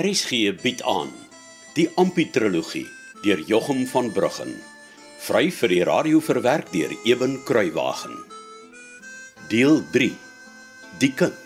[0.00, 1.10] RSG bied aan
[1.76, 2.86] die Amputrologie
[3.20, 4.54] deur Jochum van Bruggen.
[5.20, 8.16] Vry vir die radio verwerk deur Eben Kruiwagen.
[9.52, 10.08] Deel 3.
[11.02, 11.36] Die kind.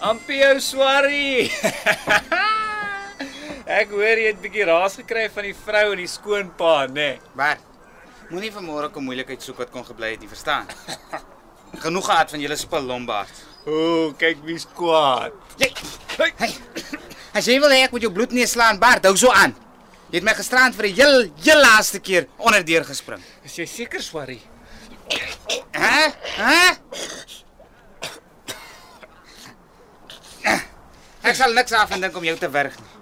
[0.00, 1.50] Ampio Swarrie.
[3.68, 6.94] Ek hoor jy het 'n bietjie raas gekry van die vrou en die skoonpa, nê?
[6.94, 7.20] Nee.
[7.36, 7.60] Bart,
[8.30, 10.64] moenie vanmôre kom moeilikheid soek wat kon gebly het, jy verstaan?
[11.84, 13.44] Genoeg gehad van julle spil Lombard.
[13.66, 15.32] Ooh, kyk wie's kwaad.
[15.58, 15.68] Jy,
[16.16, 16.54] hey, hey.
[17.34, 19.52] As jy wil hê ek moet jou bloed neerslaan, Bart, hou so aan.
[20.08, 23.20] Jy het my gisterand vir die heel heel laaste keer onderdeur gespring.
[23.44, 24.40] Is jy seker Swarrie?
[25.76, 26.08] Hæ?
[26.40, 26.78] Hæ?
[31.20, 32.97] Ek sal niks af en dink om jou te wurg nie.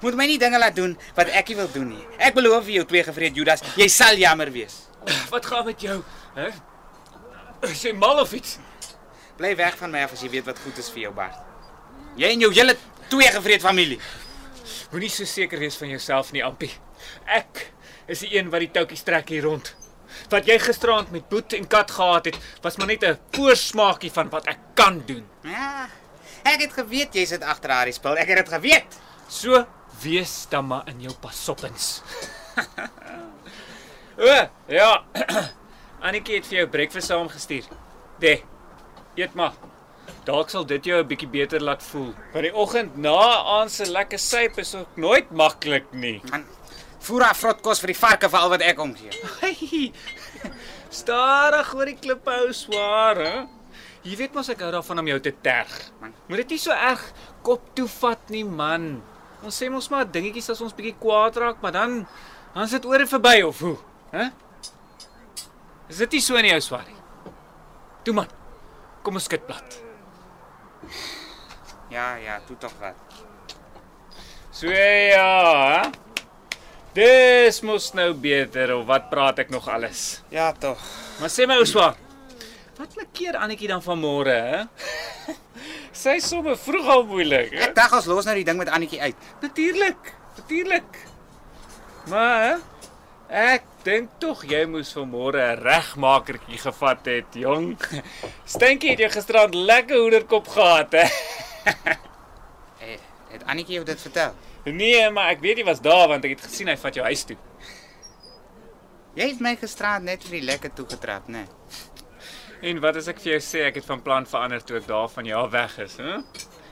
[0.00, 2.04] Moet my nie dinge laat doen wat ek nie wil doen nie.
[2.18, 4.84] Ek beloof vir jou twee gevreed Judas, jy sal jammer wees.
[5.30, 6.02] Wat gaan met jou?
[6.36, 6.48] Hè?
[7.66, 8.58] Is jy mal of iets?
[9.38, 11.38] Bly weg van my af as jy weet wat goed is vir jou, Bart.
[12.18, 12.76] Jy en jou hele
[13.08, 13.98] twee gevreed familie.
[14.92, 16.70] Moenie so seker wees van jouself nie, Ampie.
[17.26, 17.68] Ek
[18.10, 19.74] is die een wat die toutjies trek hier rond.
[20.32, 24.30] Wat jy gisteraand met Boet en Kat gehad het, was maar net 'n voorsmaakie van
[24.30, 25.26] wat ek kan doen.
[25.42, 25.88] Ja.
[26.44, 28.16] Ek het geweet jy sit agter haar spil.
[28.16, 28.98] Ek het dit geweet.
[29.28, 29.66] So
[30.02, 32.02] wees dan maar in jou pasoppens.
[34.18, 34.34] o,
[34.66, 34.90] ja.
[36.06, 37.66] Annetjie het vir jou breakfast saamgestuur.
[38.22, 38.36] De.
[39.18, 39.56] Eet maar.
[40.28, 42.12] Dalk sal dit jou 'n bietjie beter laat voel.
[42.32, 46.20] Want die oggend na aan se lekker syp is ook nooit maklik nie.
[46.30, 46.44] Man,
[47.00, 49.10] voer haar vrot kos vir die varke vir al wat ek omgee.
[49.40, 49.92] Hey,
[51.00, 53.46] Stadig oor die klippe hou swaar, hè?
[54.06, 55.72] Jy weet mos ek hou daarvan om jou te terg.
[56.00, 56.14] Man.
[56.28, 57.02] Moet dit nie so erg
[57.42, 59.02] kop toe vat nie, man.
[59.46, 62.00] Ons sê mos maar dingetjies as ons bietjie kwaad raak, maar dan
[62.54, 63.76] dan is dit oor en verby of hoe,
[64.10, 64.24] hè?
[65.88, 66.96] Is dit nie so in jou swaar nie?
[68.04, 68.32] Toe man.
[69.04, 69.78] Kom ons skit plat.
[71.92, 73.16] Ja, ja, toe tog wat.
[74.52, 75.30] So ja,
[75.78, 75.90] hè?
[76.96, 80.20] Dis mos nou beter of wat praat ek nog alles?
[80.34, 80.80] Ja, tog.
[81.20, 81.94] Maar sê my ou swaar.
[82.78, 84.60] Wat makkeer Annetjie dan van môre, hè?
[85.98, 87.68] Sy is sommer vroeg al moeilik, hè?
[87.68, 89.24] Ek dink ons los nou die ding met Annetjie uit.
[89.42, 90.12] Natuurlik.
[90.36, 90.98] Natuurlik.
[92.12, 92.60] Maar?
[93.28, 97.74] Ek dink tog jy moes van môre 'n regmakertjie gevat het, jong.
[98.54, 101.06] Stinkie het jou gisterand lekker hoenderkop gehad, hè?
[102.78, 102.94] Eh,
[103.34, 104.32] het Annetjie jou dit vertel?
[104.64, 107.24] Nee, maar ek weet jy was daar want ek het gesien hy vat jou huis
[107.26, 107.36] toe.
[109.18, 111.44] Jy het my gisterand net vir die lekker toegetrap, né?
[112.60, 115.10] En wat as ek vir jou sê ek het van plan verander toe ek daar
[115.12, 116.16] van jou af weg is, hè?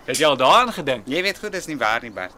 [0.08, 1.06] Het jy al daaraan gedink?
[1.06, 2.34] Jy weet goed dis nie waar nie, Bart.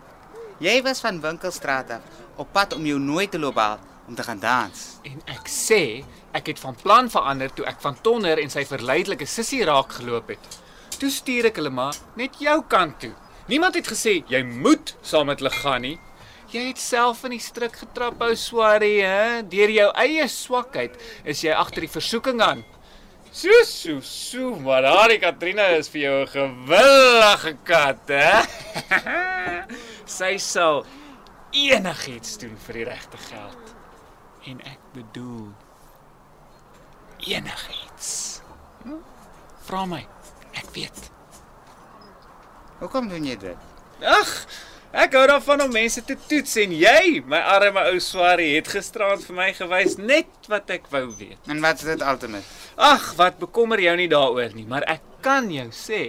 [0.60, 4.24] Jy was van Winkelstraat af op pad om jou nooit te loop haal om te
[4.26, 4.84] gaan dans.
[5.08, 6.04] En ek sê
[6.36, 10.28] ek het van plan verander toe ek van Tonner en sy verleidelike sussie raak geloop
[10.34, 10.60] het.
[10.98, 13.14] Toe stuur ek hulle maar net jou kant toe.
[13.48, 15.96] Niemand het gesê jy moet saam met hulle gaan nie.
[16.52, 19.42] Jy het self in die struik getrap, ou Swarrie, hè?
[19.48, 20.96] Deur jou eie swakheid
[21.28, 22.64] is jy agter die versoeking aan.
[23.38, 28.42] So so so, maar daardie Katrina is vir jou 'n gewillige kat, hè?
[30.18, 30.82] Sy sal
[31.54, 33.70] enigiets doen vir die regte geld.
[34.50, 35.54] En ek bedoel
[37.30, 38.42] enigiets.
[38.82, 38.98] Hm?
[39.68, 40.02] Vra my.
[40.58, 40.98] Ek weet.
[42.82, 43.70] Hoekom doen jy dit?
[44.02, 44.34] Ag,
[44.92, 49.24] ek hou daarvan om mense te toets en jy, my arme ou Swarrie, het gisterand
[49.26, 51.40] vir my gewys net wat ek wou weet.
[51.50, 52.46] En wat is dit altemat?
[52.76, 56.02] Ag, wat bekommer jou nie daaroor nie, maar ek kan jou sê,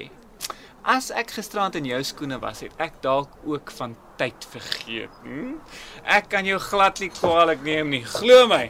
[0.87, 5.11] as ek gisterand in jou skoene was, het ek dalk ook van tyd vergeet.
[5.23, 5.55] Hm?
[6.03, 8.03] Ek kan jou glad nie kwaadlik neem nie.
[8.03, 8.65] Glo my.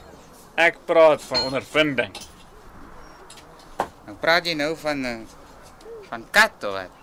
[0.59, 2.17] Ek praat van ondervinding.
[4.07, 5.17] Nou praat jy nou van uh,
[6.09, 6.95] van kat of wat?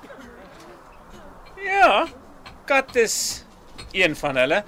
[1.62, 2.06] Ja,
[2.66, 3.44] kat is
[3.92, 4.64] een van hulle.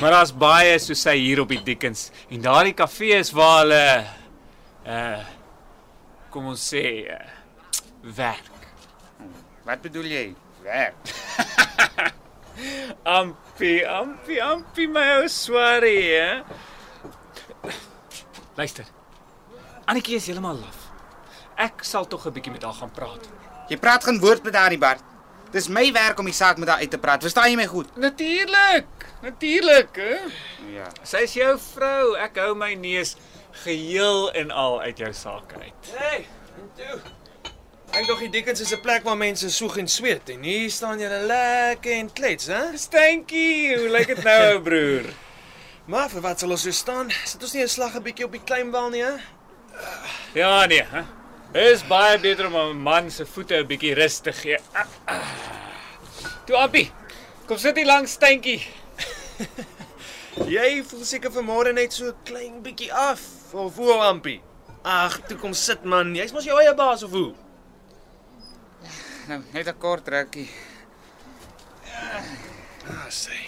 [0.00, 3.84] Maar daar's baie soos hy hier op die Dickens en daardie kafee is waar hulle
[4.86, 5.20] uh
[6.30, 7.16] kom ons sê uh,
[8.14, 8.68] werk.
[9.66, 10.26] Wat bedoel jy?
[10.62, 10.94] Werk.
[13.18, 16.42] Ampie, ampie, ampie my ou swarie, hè?
[18.58, 18.84] Luister.
[19.88, 20.78] Annetjie is heeltemal laf.
[21.60, 23.26] Ek sal tog 'n bietjie met haar gaan praat.
[23.68, 25.02] Jy praat geen woord met haar nie, Bart.
[25.50, 27.22] Dis my werk om die saak met haar uit te praat.
[27.26, 27.88] Verstaan jy my goed?
[27.98, 28.86] Natuurlik.
[29.22, 30.18] Natuurlik, hè?
[30.70, 30.86] Ja.
[31.02, 32.14] Sy is jou vrou.
[32.22, 33.16] Ek hou my neus
[33.64, 35.90] geheel en al uit jou saak uit.
[35.96, 36.26] Hey,
[36.56, 37.00] en toe.
[37.90, 41.00] Ek dink die Dickens is 'n plek waar mense soeg en sweet en hier staan
[41.00, 42.76] julle lekker en klets, hè?
[42.78, 45.10] Stankie, hoe lyk dit nou, ou broer?
[45.86, 47.10] Maar vir wat sal ons so staan?
[47.24, 49.16] Sit ons nie 'n slag 'n bietjie op die klein wal nie, hè?
[50.34, 51.02] Ja nee, hè.
[51.50, 54.58] Is baie beter om 'n man se voete 'n bietjie rus te gee.
[54.72, 55.26] Ah, ah.
[56.46, 56.92] Toe Appie,
[57.46, 58.62] kom sit hier langs steentjie.
[60.54, 63.20] Jy voel seker vanmôre net so klein bietjie af.
[63.52, 64.40] Of hoe, Ampie?
[64.84, 66.14] Ag, toe kom sit man.
[66.14, 67.34] Jy's mos jou eie baas of hoe?
[69.28, 70.50] Nou, net 'n kort rukkie.
[72.86, 73.38] Ah, sê.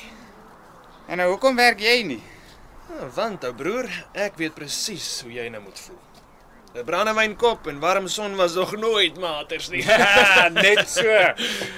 [1.06, 2.22] En nou hoekom werk jy nie?
[2.90, 6.11] Ah, want ou broer, ek weet presies hoe jy nou moet voel.
[6.72, 9.82] 'n Brandewynkop en warm son was nog nooit maters nie.
[9.84, 11.04] Ja, net so.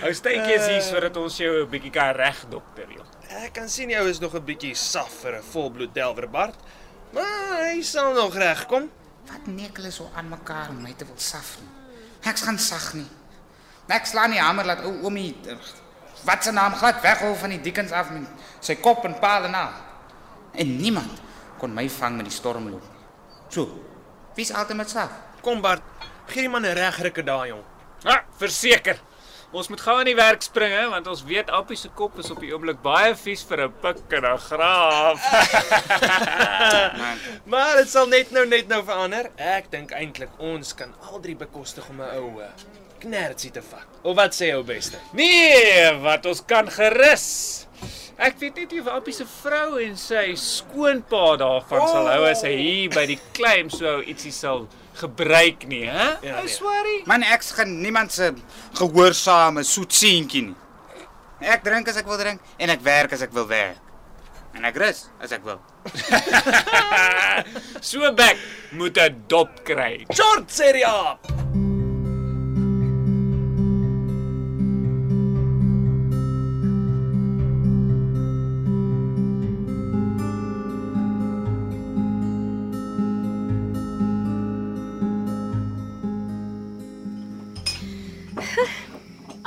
[0.06, 3.06] Ou steentjie is hier sodat ons jou 'n bietjie kan regdokter, joh.
[3.43, 6.55] Ek kan sien jou is nog 'n bietjie saf vir 'n volbloed delwerbart.
[7.11, 8.91] Maar hy sal nog regkom.
[9.26, 11.70] Wat nek hulle so aan mekaar om my te wil saf nie?
[12.31, 13.11] Ek gaan sag nie.
[13.88, 15.56] Ek slaan nie hamer laat ou oomie eh,
[16.25, 18.29] wat se naam glad weghou van die dikkens af met
[18.61, 19.73] sy kop en paal en al.
[20.55, 21.20] En niemand
[21.58, 22.82] kon my vang met die stormloop.
[23.49, 23.94] So.
[24.34, 25.10] Wie's altyd met saf?
[25.46, 25.82] Kom Bart,
[26.26, 27.64] gee die man 'n regrykke daai jong.
[28.04, 28.98] Ah, verseker.
[29.54, 32.31] Ons moet gou aan die werk spring hè, want ons weet Appie se kop is
[32.31, 35.20] op die oomblik baie vies vir 'n pik en 'n graaf.
[37.52, 39.31] Maar dit sal net nou net nou verander.
[39.36, 42.50] Ek dink eintlik ons kan al drie bekostig om 'n ou uh,
[42.98, 43.86] knertsie te vat.
[44.02, 44.98] Of wat sê jou beste?
[45.12, 47.53] Nee, wat ons kan gerus.
[48.16, 51.90] Ek weet net nie of Appie se vrou en sy skoonpa daarvan oh.
[51.90, 56.11] sal hou as hy hier by die claim so ietsie sal gebruik nie, hè?
[56.22, 56.52] Ja, nee.
[56.55, 57.00] swarie.
[57.11, 58.31] man ek gaan niemand se
[58.78, 60.58] gehoorsame soet seentjie nie.
[61.44, 63.81] Ek drink as ek wil drink en ek werk as ek wil werk.
[64.55, 65.58] En ek rus as ek wil.
[67.84, 68.38] So bek
[68.72, 70.06] moet 'n dop kry.
[70.14, 71.44] Short serie op.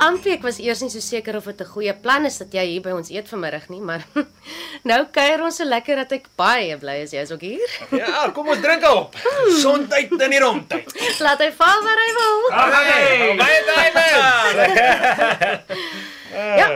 [0.08, 2.64] Ampie, ek was eers nie so seker of dit 'n goeie plan is dat jy
[2.64, 4.02] hier by ons eet vanmiddag nie, maar
[4.90, 7.70] nou kuier ons so lekker dat ek baie bly is jy's ook hier.
[7.92, 9.16] Ja, kom ons drink op.
[9.60, 10.88] Sondheid in die rondtyd.
[11.26, 12.38] Laat hy val waar hy wil.
[12.56, 14.96] Hey, baie diamond.
[16.38, 16.68] Ja.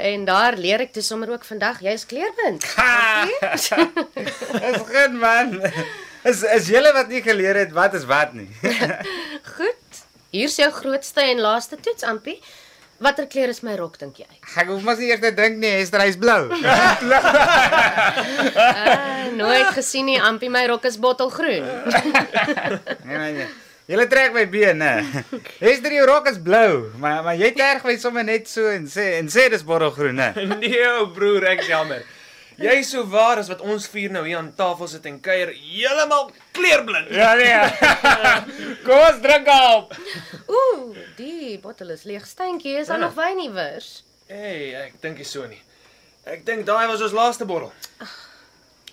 [0.00, 2.64] En daar leer ek toe sommer ook vandag jy's kleurblind.
[3.44, 5.60] Dis goed man.
[6.24, 8.48] Is is julle wat nie geleer het wat is wat nie.
[9.56, 9.83] Goed.
[10.34, 12.40] Hier's jou grootste en laaste toets, Ampie.
[13.04, 14.26] Watter kleur is my rok dink jy?
[14.58, 16.48] Ek hoef mos nie eers te dink nie, Esther, hy's blou.
[16.66, 16.98] Ah,
[19.38, 21.68] nooit gesien nie, Ampie, my rok is bottelgroen.
[23.06, 23.46] Nee nee nee.
[23.86, 25.04] Julle trek my been, né?
[25.60, 29.10] Esther, jou rok is blou, maar maar jy terg my sommer net so en sê
[29.20, 30.30] en sê dis bottelgroen, né?
[30.56, 32.02] Nee, ou broer, ek jammer.
[32.56, 35.50] Jy is so waar as wat ons vier nou hier aan tafel sit en kuier,
[35.58, 37.10] heeltemal kleurblind.
[37.10, 37.58] Ja nee.
[38.86, 39.94] Kom ons drink op.
[40.46, 42.26] Ooh, die bottel is leeg.
[42.26, 44.04] Steentjie, is daar nog wyn iewers?
[44.30, 45.60] Hey, ek dink nie so nie.
[46.24, 47.72] Ek dink daai was ons laaste bottel.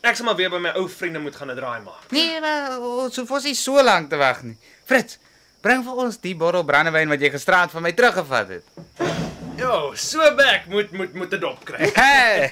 [0.02, 2.10] Ek sal maar weer by my ou vriende moet gaan 'n draai maak.
[2.10, 4.58] Nee, maar ons hoef ons nie so lank te wag nie.
[4.86, 5.20] Fritz,
[5.62, 9.11] bring vir ons die bottel brandewyn wat jy gisteraand van my teruggevat het.
[9.60, 11.92] Jo, so bek moet moet moet 'n dop kry.
[11.94, 12.52] Hey.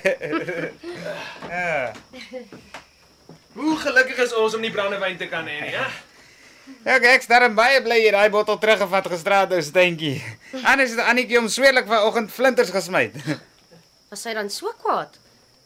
[1.50, 1.92] ja.
[3.54, 5.88] Hoe gelukkig is ons om nie brandewyn te kan hê nie, hè?
[6.86, 10.20] Ja, ek sterm baie bly jy daai bottel teruggevat gisteraand ou steentjie.
[10.64, 13.10] Anders het Annetjie hom sweerlik vanoggend flinters gesmy.
[14.10, 15.18] Was sy dan so kwaad?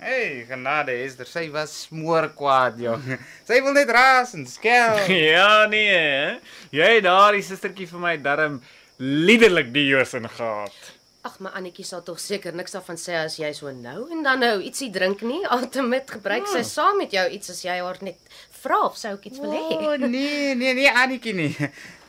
[0.04, 3.04] Hey, genade Esther, sy was smoor kwaad, jong.
[3.48, 4.98] Sy wil net raas en skel.
[5.36, 6.40] Ja nee, hè?
[6.76, 8.58] Jy het daardie sustertjie vir my darm
[9.00, 10.82] liderlik die Joos ingehaat.
[11.24, 14.42] Ag, maar Annetjie sal tog seker niks daarvan sê as jy so nou en dan
[14.44, 15.40] nou ietsie drink nie.
[15.56, 18.20] Ultimate gebruik sy saam met jou iets as jy haar net
[18.64, 19.62] vra of sy ook iets wil hê.
[19.78, 21.54] Oh, nee, nee, nee, Annetjie nie.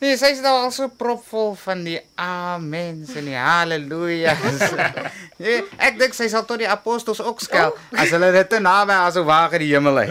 [0.03, 4.67] Nee, sy is nou al so propvol van die amens en die haleluja's.
[5.35, 8.95] Nee, ek dink sy sal tot die apostels ook skel as hulle dit te naby
[9.03, 10.05] as 'n waag in die hemel lê.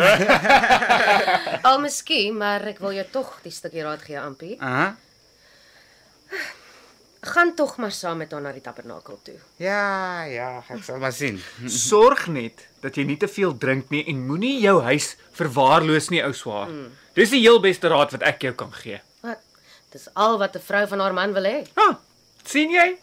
[1.70, 4.58] Al miskien, maar ek wil jou tog die stukkie raad gee, Ampie.
[4.60, 4.96] Aha.
[7.24, 9.38] Gaan tog maar saam met haar na die tabernakel toe.
[9.64, 11.40] Ja, ja, ek sal maar sien.
[11.88, 16.20] Sorg net dat jy nie te veel drink nie en moenie jou huis verwaarloos nie,
[16.26, 16.74] ou swaar.
[17.16, 19.00] Dis die heel beste raad wat ek jou kan gee.
[19.24, 19.40] Wat?
[19.96, 21.64] Dis al wat 'n vrou van haar man wil hê.
[21.80, 22.00] Ha,
[22.44, 22.98] sien jy?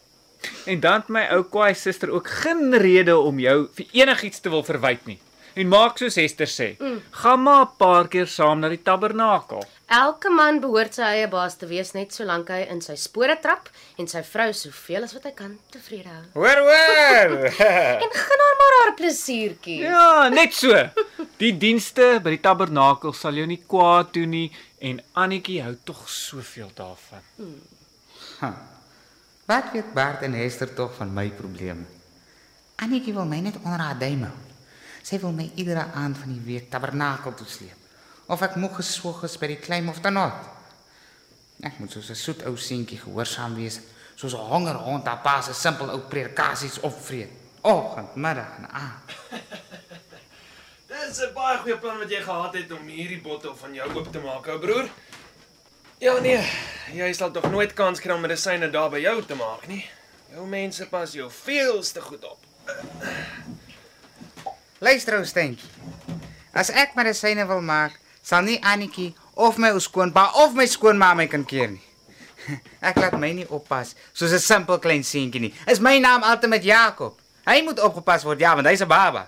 [0.67, 4.51] En dan het my ou kwaai suster ook geen rede om jou vir enigiets te
[4.51, 5.19] wil verwyd nie.
[5.55, 6.69] En maak soos Esther sê.
[6.79, 7.01] Mm.
[7.11, 9.65] Gaan maar 'n paar keer saam na die tabernakel.
[9.91, 13.67] Elke man behoort sy eie baas te wees net solank hy in sy spore trap
[13.99, 16.21] en sy vrou soveel as wat hy kan tevrede hou.
[16.37, 17.33] Hoor hoor.
[18.05, 19.81] En gun haar maar haar plesiertjie.
[19.83, 20.77] Ja, net so.
[21.43, 24.45] Die dienste by die tabernakel sal jou nie kwaad doen nie
[24.79, 27.27] en Annetjie hou tog soveel daarvan.
[29.51, 31.83] Wat weet Bart en Hester tog van my probleme?
[32.79, 34.39] Annetjie wil my net onder haar duim hou.
[35.03, 37.80] Sy wil my iedere aand van die week tabernakel toe sleep.
[38.31, 40.45] Of ek moeg geswoeg is by die klein of dan not.
[41.67, 43.81] Ek moet soos 'n soet ou seentjie gehoorsaam wees,
[44.15, 47.31] soos 'n honger hond haar pa se simpel ou predikasies opvreet.
[47.63, 49.03] Oggend, middag en aand.
[50.89, 54.13] Dis 'n baie goeie plan wat jy gehad het om hierdie bottel van jou oop
[54.13, 54.89] te maak, ou broer.
[55.99, 56.41] Ja nee,
[56.93, 59.91] jy sal tog nooit kans kry om medisyne daar by jou te maak nie.
[60.31, 62.39] Jou mense pas jou veelste goed op.
[64.79, 65.69] Luister ou steentjie.
[66.53, 67.99] As ek medisyne wil maak,
[68.31, 71.83] sal nie Annetjie of my ou skoonpa of my skoonma my kan keer nie.
[72.89, 75.55] Ek laat my nie oppas soos 'n simpel klein seentjie nie.
[75.67, 77.19] Is my naam altyd met Jakob.
[77.49, 79.27] Hy moet opgepas word, ja, want hy's 'n baba.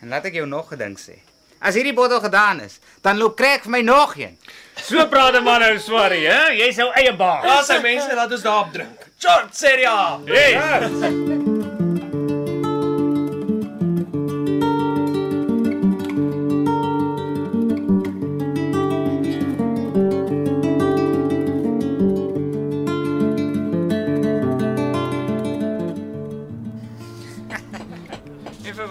[0.00, 1.18] En laat ek jou nog 'n ding sê.
[1.60, 4.38] As hierdie bottel gedaan is, dan loop kry ek vir my nog een.
[4.76, 6.54] So praat 'n man nou swarie, hè?
[6.54, 7.42] Jy's jou eie baas.
[7.42, 9.06] Daar sy mense laat ons daarop drink.
[9.18, 10.20] Short seria.
[10.24, 11.47] Hey.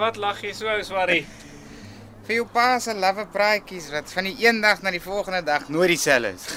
[0.07, 1.23] Wat lag jy so, swarie?
[2.27, 5.67] Vir jou pa se lawwe praatjies wat van die een dag na die volgende dag
[5.71, 6.47] nooit dieselfde is.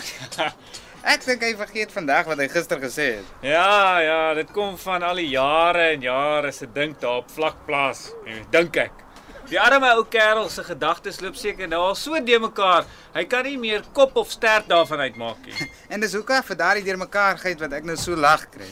[1.15, 3.29] Ek dink hy vergeet vandag wat hy gister gesê het.
[3.43, 8.11] Ja, ja, dit kom van al die jare en jare se dink daar op vlakplaas.
[8.29, 9.07] En dink ek.
[9.49, 12.85] Die arme ou kerel se gedagtes loop seker nou al so de mekaar.
[13.17, 15.71] Hy kan nie meer kop of stert daarvan uitmaak nie.
[15.93, 18.69] En dis hoekom vir daardie deurmekaarheid wat ek nou so lag kry.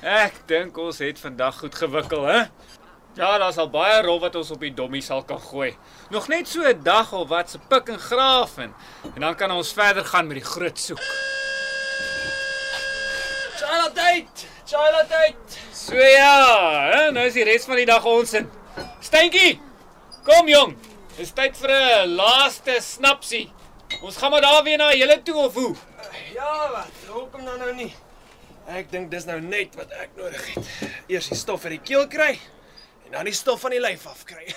[0.00, 2.46] Ek dink ons het vandag goed gewikkel, hè?
[3.14, 5.74] Ja, daar's al baie rol wat ons op die dommie sal kan gooi.
[6.10, 8.74] Nog net so 'n dag of wat se pik en graaf en,
[9.14, 11.02] en dan kan ons verder gaan met die groot soek.
[13.58, 14.24] Charlotte.
[14.66, 15.34] Charlotte.
[15.72, 18.50] So ja, hè, nou is die res van die dag ons in.
[19.00, 19.60] Steentjie,
[20.24, 20.76] kom jong.
[21.16, 23.52] Dis tyd vir 'n laaste snapsie.
[24.00, 25.76] Ons gaan maar daar weer na julle toe of hoe?
[26.32, 26.88] Ja, wat?
[27.08, 27.94] Hoekom dan nou nie?
[28.66, 30.64] Ek dink dis nou net wat ek nodig het.
[31.06, 32.40] Eers die stof uit die keel kry
[33.12, 34.54] en dan die stof van die lyf af kry.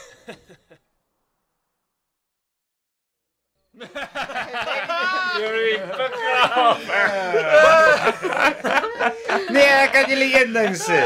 [3.76, 3.84] Jy
[5.98, 6.80] pik graaf.
[9.52, 11.02] Nee, ek kan julle een ding sê.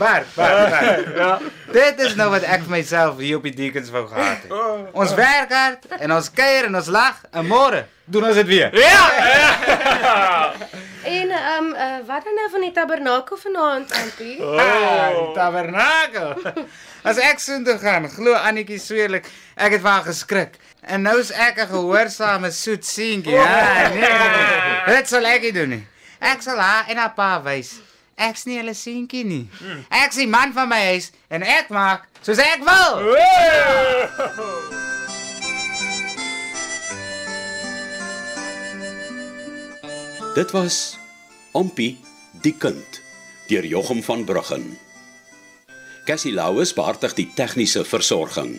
[0.00, 1.04] Bart, Bart, Bart.
[1.20, 1.36] Ja.
[1.76, 4.56] Dit is nou wat ek vir myself hier op die Deacons wou gehad het.
[4.96, 8.72] Ons werk hard en ons kuier en ons lag en môre doen ons dit weer.
[8.72, 9.04] Ja!
[10.56, 10.84] En
[11.58, 14.42] ehm um, uh, wat dan nou van die tabernakel vanaand, Auntie?
[14.44, 16.34] Ah, die tabernakel.
[17.08, 20.54] As ek so toe gaan, glo Annetjie sweerlik, ek het van geskrik.
[20.80, 23.34] En nou is ek 'n gehoorsame soet seentjie.
[23.34, 24.96] Ja, nee.
[24.96, 25.86] Dit sal ek nie doen nie.
[26.18, 27.80] Ek sal haar en haar pa wys.
[28.14, 29.50] Ek's nie hulle seentjie nie.
[30.04, 33.02] Ek's die man van my huis en ek maak soos ek wil.
[40.34, 40.98] Dit was
[41.52, 41.96] Ompie
[42.44, 43.00] die kind
[43.48, 44.76] deur Jochum van Bruggen.
[46.04, 48.58] Cassie Louws beheer die tegniese versorging.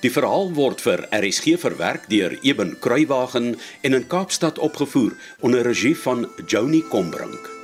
[0.00, 3.54] Die verhaal word vir RSG verwerk deur Eben Kruiwagen
[3.84, 7.59] en in Kaapstad opgevoer onder regie van Joni Combrink.